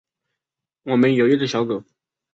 [0.81, 1.83] 我们有一只小狗